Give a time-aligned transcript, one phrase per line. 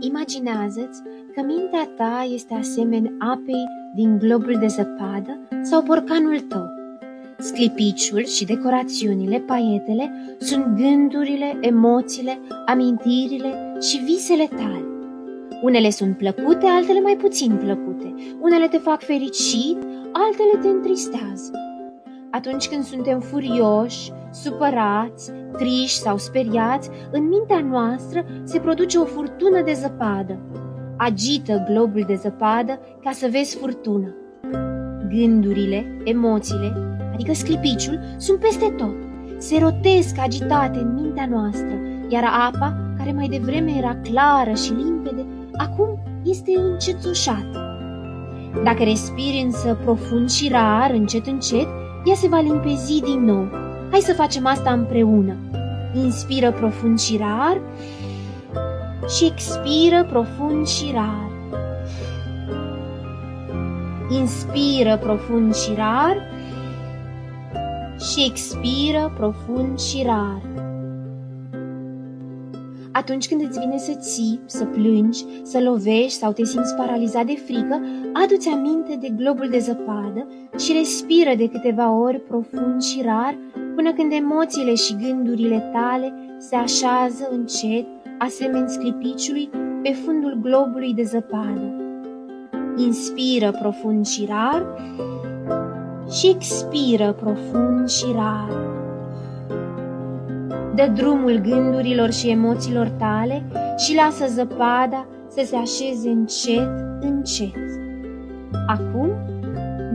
[0.00, 1.02] Imaginează-ți
[1.34, 6.68] că mintea ta este asemenea apei din globul de zăpadă sau borcanul tău.
[7.38, 14.84] Sclipiciul și decorațiunile, paietele, sunt gândurile, emoțiile, amintirile și visele tale.
[15.62, 18.14] Unele sunt plăcute, altele mai puțin plăcute.
[18.40, 19.78] Unele te fac fericit,
[20.12, 21.69] altele te întristează.
[22.30, 29.62] Atunci când suntem furioși, supărați, triși sau speriați, în mintea noastră se produce o furtună
[29.62, 30.38] de zăpadă.
[30.96, 34.14] Agită globul de zăpadă ca să vezi furtună.
[35.08, 38.94] Gândurile, emoțiile, adică sclipiciul, sunt peste tot.
[39.38, 45.26] Se rotesc agitate în mintea noastră, iar apa, care mai devreme era clară și limpede,
[45.56, 47.78] acum este încețușată.
[48.64, 51.66] Dacă respiri însă profund și rar, încet, încet,
[52.04, 53.48] ea se va limpezi din nou.
[53.90, 55.36] Hai să facem asta împreună.
[55.94, 57.60] Inspiră profund și rar
[59.16, 61.30] și expiră profund și rar.
[64.10, 66.16] Inspiră profund și rar
[67.98, 70.69] și expiră profund și rar.
[72.92, 77.34] Atunci când îți vine să ții, să plângi, să lovești sau te simți paralizat de
[77.46, 77.80] frică,
[78.12, 80.26] adu-ți aminte de globul de zăpadă
[80.58, 83.38] și respiră de câteva ori profund și rar
[83.74, 87.86] până când emoțiile și gândurile tale se așează încet,
[88.18, 89.50] asemeni sclipiciului,
[89.82, 91.74] pe fundul globului de zăpadă.
[92.76, 94.66] Inspiră profund și rar
[96.10, 98.69] și expiră profund și rar
[100.80, 103.44] dă drumul gândurilor și emoțiilor tale
[103.76, 106.68] și lasă zăpada să se așeze încet,
[107.00, 107.54] încet.
[108.66, 109.10] Acum,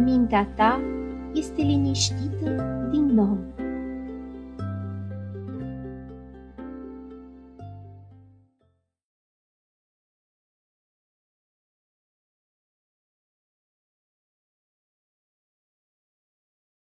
[0.03, 0.81] mintea ta
[1.33, 2.49] este liniștită
[2.91, 3.37] din nou.